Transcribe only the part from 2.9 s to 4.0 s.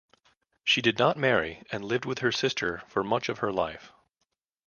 much of her life.